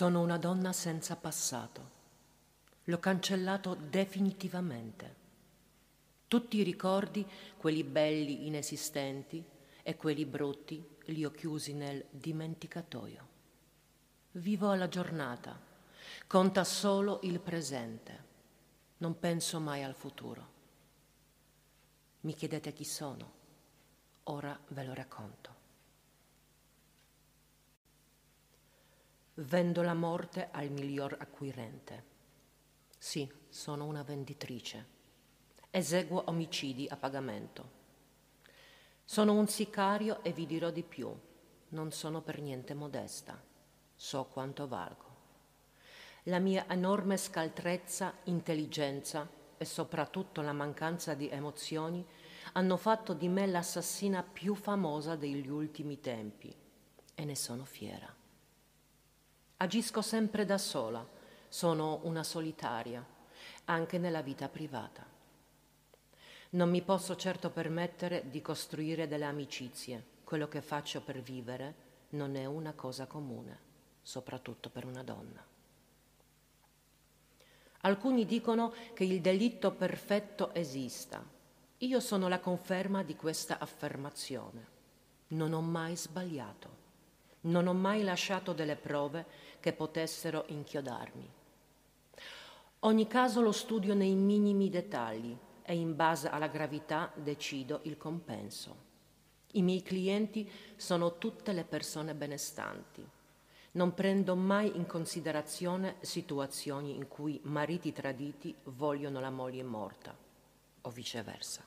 [0.00, 1.90] Sono una donna senza passato.
[2.84, 5.14] L'ho cancellato definitivamente.
[6.26, 7.28] Tutti i ricordi,
[7.58, 9.44] quelli belli inesistenti
[9.82, 13.28] e quelli brutti, li ho chiusi nel dimenticatoio.
[14.30, 15.60] Vivo alla giornata,
[16.26, 18.24] conta solo il presente,
[18.96, 20.48] non penso mai al futuro.
[22.20, 23.32] Mi chiedete chi sono,
[24.22, 25.59] ora ve lo racconto.
[29.42, 32.04] Vendo la morte al miglior acquirente.
[32.98, 34.86] Sì, sono una venditrice.
[35.70, 37.70] Eseguo omicidi a pagamento.
[39.02, 41.10] Sono un sicario e vi dirò di più.
[41.68, 43.42] Non sono per niente modesta.
[43.96, 45.16] So quanto valgo.
[46.24, 49.26] La mia enorme scaltrezza, intelligenza
[49.56, 52.06] e soprattutto la mancanza di emozioni
[52.52, 56.54] hanno fatto di me l'assassina più famosa degli ultimi tempi
[57.14, 58.19] e ne sono fiera.
[59.62, 61.06] Agisco sempre da sola,
[61.46, 63.04] sono una solitaria,
[63.66, 65.04] anche nella vita privata.
[66.50, 70.02] Non mi posso certo permettere di costruire delle amicizie.
[70.24, 71.74] Quello che faccio per vivere
[72.10, 73.58] non è una cosa comune,
[74.00, 75.44] soprattutto per una donna.
[77.82, 81.22] Alcuni dicono che il delitto perfetto esista.
[81.76, 84.66] Io sono la conferma di questa affermazione.
[85.28, 86.79] Non ho mai sbagliato.
[87.42, 89.24] Non ho mai lasciato delle prove
[89.60, 91.28] che potessero inchiodarmi.
[92.80, 98.88] Ogni caso lo studio nei minimi dettagli e in base alla gravità decido il compenso.
[99.52, 103.06] I miei clienti sono tutte le persone benestanti.
[103.72, 110.16] Non prendo mai in considerazione situazioni in cui mariti traditi vogliono la moglie morta
[110.82, 111.64] o viceversa.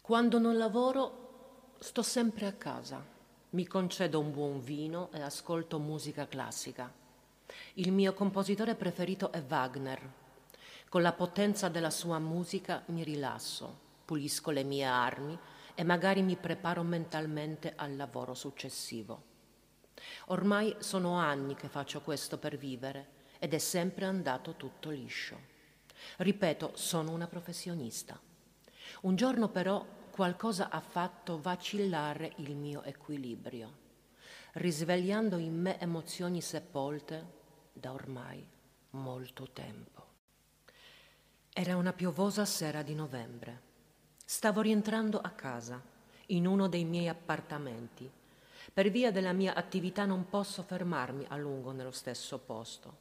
[0.00, 3.11] Quando non lavoro sto sempre a casa
[3.52, 6.90] mi concedo un buon vino e ascolto musica classica.
[7.74, 10.00] Il mio compositore preferito è Wagner.
[10.88, 15.38] Con la potenza della sua musica mi rilasso, pulisco le mie armi
[15.74, 19.30] e magari mi preparo mentalmente al lavoro successivo.
[20.26, 25.38] Ormai sono anni che faccio questo per vivere ed è sempre andato tutto liscio.
[26.16, 28.18] Ripeto, sono una professionista.
[29.02, 33.72] Un giorno però qualcosa ha fatto vacillare il mio equilibrio,
[34.52, 37.40] risvegliando in me emozioni sepolte
[37.72, 38.46] da ormai
[38.90, 40.06] molto tempo.
[41.50, 43.70] Era una piovosa sera di novembre.
[44.22, 45.80] Stavo rientrando a casa,
[46.26, 48.10] in uno dei miei appartamenti.
[48.70, 52.96] Per via della mia attività non posso fermarmi a lungo nello stesso posto.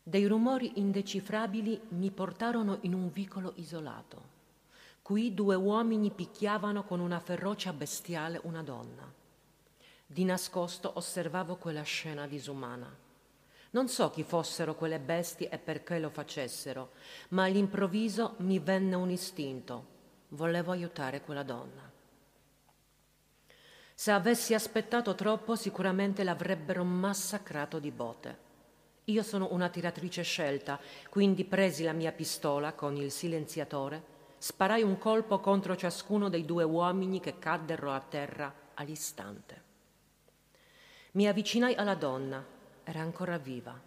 [0.00, 4.33] Dei rumori indecifrabili mi portarono in un vicolo isolato.
[5.04, 9.12] Qui due uomini picchiavano con una ferocia bestiale una donna.
[10.06, 12.90] Di nascosto osservavo quella scena disumana.
[13.72, 16.92] Non so chi fossero quelle bestie e perché lo facessero,
[17.28, 19.86] ma all'improvviso mi venne un istinto.
[20.28, 21.92] Volevo aiutare quella donna.
[23.92, 28.38] Se avessi aspettato troppo sicuramente l'avrebbero massacrato di botte.
[29.04, 34.12] Io sono una tiratrice scelta, quindi presi la mia pistola con il silenziatore
[34.44, 39.62] Sparai un colpo contro ciascuno dei due uomini che caddero a terra all'istante.
[41.12, 42.44] Mi avvicinai alla donna,
[42.84, 43.80] era ancora viva.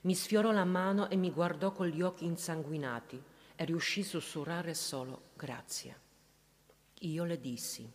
[0.00, 3.22] Mi sfiorò la mano e mi guardò con gli occhi insanguinati
[3.54, 6.00] e riuscì a sussurrare solo grazie.
[7.02, 7.88] Io le dissi,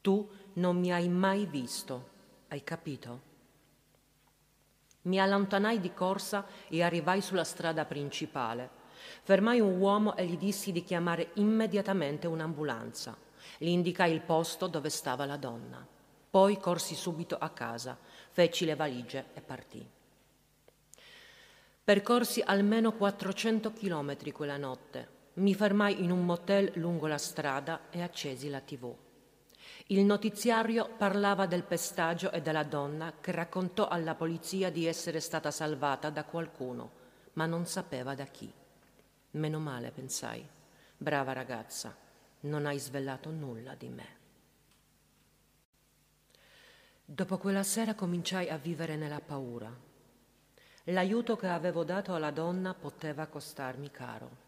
[0.00, 2.08] tu non mi hai mai visto,
[2.48, 3.20] hai capito?
[5.02, 8.77] Mi allontanai di corsa e arrivai sulla strada principale
[9.22, 13.16] Fermai un uomo e gli dissi di chiamare immediatamente un'ambulanza.
[13.56, 15.86] Gli indicai il posto dove stava la donna.
[16.30, 17.96] Poi corsi subito a casa,
[18.30, 19.86] feci le valigie e partì.
[21.82, 25.16] Percorsi almeno 400 chilometri quella notte.
[25.34, 28.94] Mi fermai in un motel lungo la strada e accesi la tv.
[29.86, 35.50] Il notiziario parlava del pestaggio e della donna che raccontò alla polizia di essere stata
[35.50, 36.90] salvata da qualcuno,
[37.34, 38.52] ma non sapeva da chi.
[39.32, 40.46] Meno male, pensai.
[40.96, 41.94] Brava ragazza,
[42.40, 44.16] non hai svelato nulla di me.
[47.04, 49.70] Dopo quella sera cominciai a vivere nella paura.
[50.84, 54.46] L'aiuto che avevo dato alla donna poteva costarmi caro.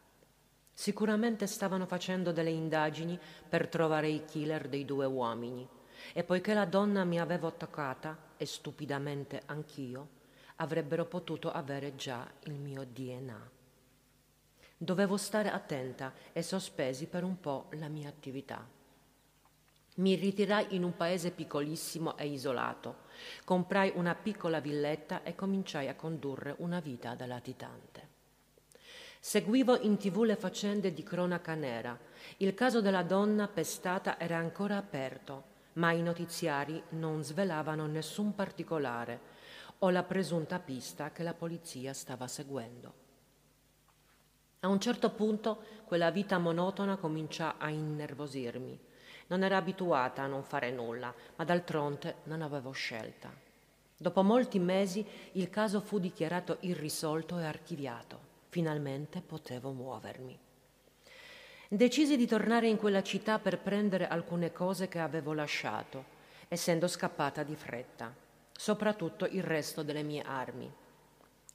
[0.73, 3.19] Sicuramente stavano facendo delle indagini
[3.49, 5.69] per trovare i killer dei due uomini
[6.13, 10.09] e poiché la donna mi aveva toccata, e stupidamente anch'io,
[10.57, 13.60] avrebbero potuto avere già il mio DNA.
[14.83, 18.67] Dovevo stare attenta e sospesi per un po' la mia attività.
[19.97, 23.01] Mi ritirai in un paese piccolissimo e isolato,
[23.45, 28.09] comprai una piccola villetta e cominciai a condurre una vita da latitante.
[29.21, 31.99] Seguivo in tv le faccende di cronaca nera.
[32.39, 35.45] Il caso della donna pestata era ancora aperto,
[35.75, 39.21] ma i notiziari non svelavano nessun particolare
[39.81, 43.00] o la presunta pista che la polizia stava seguendo.
[44.63, 48.79] A un certo punto quella vita monotona cominciò a innervosirmi.
[49.29, 53.33] Non ero abituata a non fare nulla, ma d'altronde non avevo scelta.
[53.97, 55.03] Dopo molti mesi
[55.33, 58.19] il caso fu dichiarato irrisolto e archiviato.
[58.51, 60.39] Finalmente potevo muovermi.
[61.67, 66.05] Decisi di tornare in quella città per prendere alcune cose che avevo lasciato,
[66.49, 68.13] essendo scappata di fretta,
[68.53, 70.71] soprattutto il resto delle mie armi.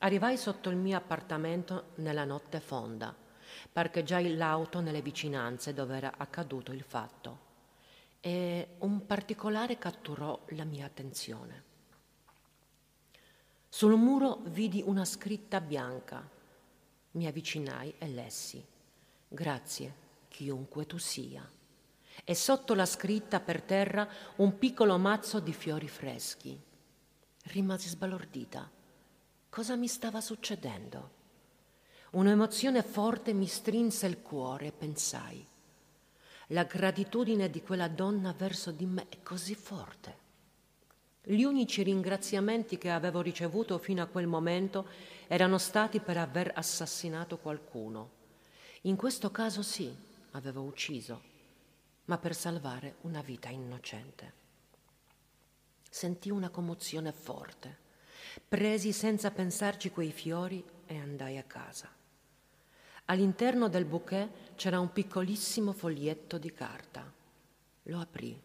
[0.05, 3.11] Arrivai sotto il mio appartamento nella notte fonda,
[3.71, 7.39] parcheggiai l'auto nelle vicinanze dove era accaduto il fatto
[8.19, 11.63] e un particolare catturò la mia attenzione.
[13.67, 16.29] Sul muro vidi una scritta bianca
[17.13, 18.63] mi avvicinai e lessi.
[19.27, 19.95] Grazie,
[20.27, 21.49] chiunque tu sia.
[22.23, 26.61] E sotto la scritta per terra un piccolo mazzo di fiori freschi.
[27.45, 28.83] Rimasi sbalordita.
[29.55, 31.11] Cosa mi stava succedendo?
[32.11, 35.47] Un'emozione forte mi strinse il cuore e pensai.
[36.47, 40.17] La gratitudine di quella donna verso di me è così forte.
[41.23, 44.89] Gli unici ringraziamenti che avevo ricevuto fino a quel momento
[45.27, 48.09] erano stati per aver assassinato qualcuno.
[48.81, 49.89] In questo caso sì,
[50.31, 51.21] avevo ucciso,
[52.07, 54.33] ma per salvare una vita innocente.
[55.89, 57.83] Sentì una commozione forte.
[58.47, 61.89] Presi senza pensarci quei fiori e andai a casa.
[63.05, 67.11] All'interno del bouquet c'era un piccolissimo foglietto di carta.
[67.83, 68.41] Lo aprì.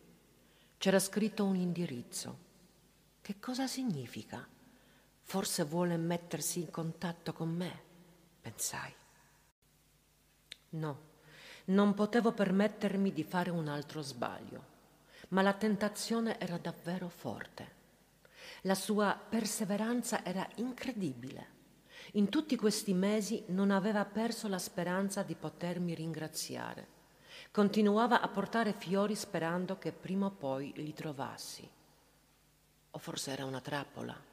[0.76, 2.38] C'era scritto un indirizzo.
[3.20, 4.46] Che cosa significa?
[5.22, 7.82] Forse vuole mettersi in contatto con me,
[8.40, 8.92] pensai.
[10.70, 11.00] No,
[11.66, 14.64] non potevo permettermi di fare un altro sbaglio,
[15.28, 17.78] ma la tentazione era davvero forte.
[18.62, 21.58] La sua perseveranza era incredibile.
[22.12, 26.98] In tutti questi mesi non aveva perso la speranza di potermi ringraziare.
[27.50, 31.68] Continuava a portare fiori sperando che prima o poi li trovassi.
[32.92, 34.28] O forse era una trappola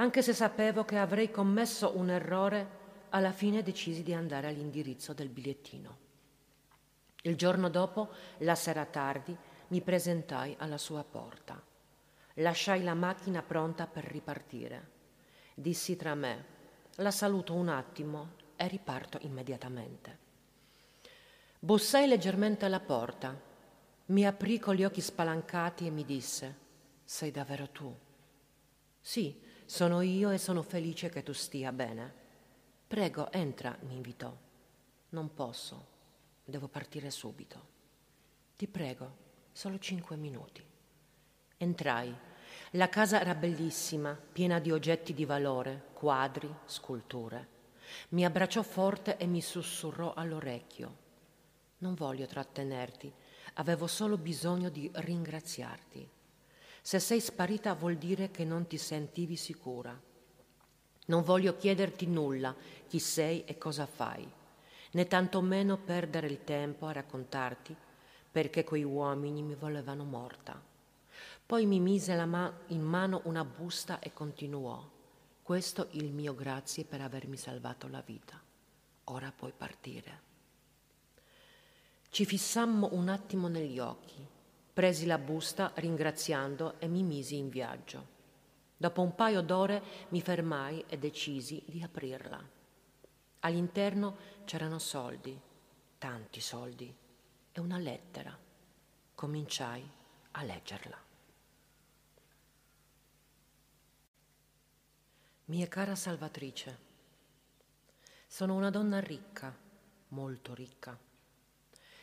[0.00, 2.78] anche se sapevo che avrei commesso un errore,
[3.10, 5.98] alla fine decisi di andare all'indirizzo del bigliettino.
[7.22, 8.08] Il giorno dopo,
[8.38, 9.36] la sera tardi,
[9.68, 11.60] mi presentai alla sua porta.
[12.40, 14.98] Lasciai la macchina pronta per ripartire.
[15.54, 16.44] Dissi tra me,
[16.96, 20.18] la saluto un attimo e riparto immediatamente.
[21.58, 23.38] Bussai leggermente alla porta.
[24.06, 26.56] Mi aprì con gli occhi spalancati e mi disse,
[27.04, 27.94] sei davvero tu?
[28.98, 32.14] Sì, sono io e sono felice che tu stia bene.
[32.88, 34.34] Prego, entra, mi invitò.
[35.10, 35.86] Non posso,
[36.42, 37.68] devo partire subito.
[38.56, 39.16] Ti prego,
[39.52, 40.64] solo cinque minuti.
[41.58, 42.28] Entrai.
[42.72, 47.58] La casa era bellissima, piena di oggetti di valore, quadri, sculture.
[48.10, 50.96] Mi abbracciò forte e mi sussurrò all'orecchio.
[51.78, 53.12] Non voglio trattenerti,
[53.54, 56.08] avevo solo bisogno di ringraziarti.
[56.82, 59.98] Se sei sparita vuol dire che non ti sentivi sicura.
[61.06, 62.54] Non voglio chiederti nulla,
[62.86, 64.30] chi sei e cosa fai,
[64.92, 67.76] né tantomeno perdere il tempo a raccontarti
[68.30, 70.69] perché quei uomini mi volevano morta.
[71.50, 74.88] Poi mi mise ma- in mano una busta e continuò.
[75.42, 78.40] Questo il mio grazie per avermi salvato la vita.
[79.06, 80.20] Ora puoi partire.
[82.08, 84.24] Ci fissammo un attimo negli occhi
[84.72, 88.06] Presi la busta ringraziando e mi misi in viaggio.
[88.76, 92.40] Dopo un paio d'ore mi fermai e decisi di aprirla.
[93.40, 95.36] All'interno c'erano soldi,
[95.98, 96.94] tanti soldi,
[97.50, 98.38] e una lettera.
[99.16, 99.84] Cominciai
[100.30, 101.09] a leggerla.
[105.50, 106.78] Mia cara salvatrice,
[108.28, 109.52] sono una donna ricca,
[110.10, 110.96] molto ricca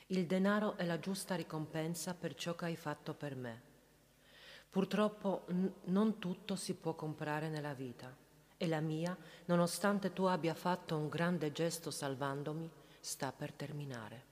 [0.08, 3.62] il denaro è la giusta ricompensa per ciò che hai fatto per me.
[4.70, 8.14] Purtroppo n- non tutto si può comprare nella vita
[8.58, 14.24] e la mia, nonostante tu abbia fatto un grande gesto salvandomi, sta per terminare.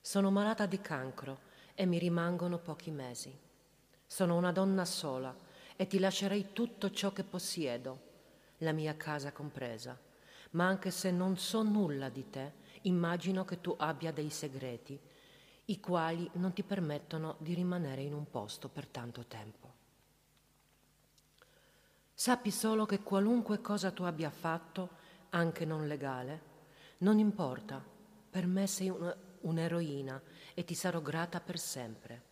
[0.00, 1.40] Sono malata di cancro
[1.74, 3.38] e mi rimangono pochi mesi.
[4.06, 5.47] Sono una donna sola
[5.78, 8.00] e ti lascerei tutto ciò che possiedo,
[8.58, 9.98] la mia casa compresa,
[10.50, 14.98] ma anche se non so nulla di te, Immagino che tu abbia dei segreti.
[15.70, 19.74] i quali non ti permettono di rimanere in un posto per tanto tempo.
[22.14, 24.88] Sappi solo che qualunque cosa tu abbia fatto,
[25.28, 26.40] anche non legale,
[26.98, 27.84] non importa,
[28.30, 30.22] per me sei una, un'eroina
[30.54, 32.22] e ti sarò grata per sempre.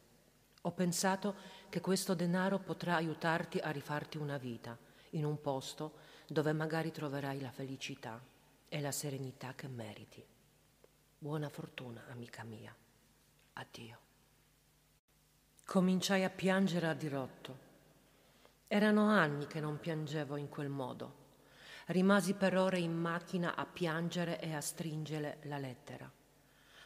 [0.63, 1.35] Ho pensato
[1.69, 4.77] che questo denaro potrà aiutarti a rifarti una vita
[5.11, 5.95] in un posto
[6.27, 8.21] dove magari troverai la felicità
[8.69, 10.25] e la serenità che meriti.
[11.19, 12.75] Buona fortuna, amica mia.
[13.55, 13.99] Addio.
[15.65, 17.59] Cominciai a piangere a dirotto.
[18.69, 21.25] Erano anni che non piangevo in quel modo.
[21.87, 26.11] Rimasi per ore in macchina a piangere e a stringere la lettera.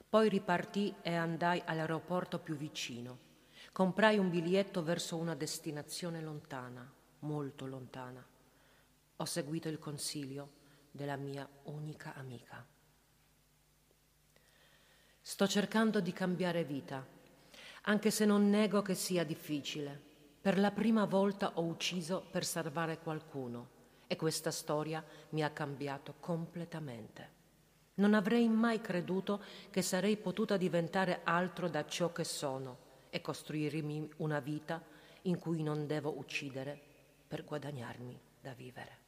[0.08, 3.28] Poi ripartì e andai all'aeroporto più vicino.
[3.72, 8.24] Comprai un biglietto verso una destinazione lontana, molto lontana.
[9.16, 10.50] Ho seguito il consiglio
[10.90, 12.66] della mia unica amica.
[15.22, 17.06] Sto cercando di cambiare vita,
[17.82, 20.08] anche se non nego che sia difficile.
[20.40, 26.16] Per la prima volta ho ucciso per salvare qualcuno e questa storia mi ha cambiato
[26.18, 27.38] completamente.
[27.94, 34.08] Non avrei mai creduto che sarei potuta diventare altro da ciò che sono e costruirmi
[34.18, 34.82] una vita
[35.22, 36.80] in cui non devo uccidere
[37.26, 38.99] per guadagnarmi da vivere.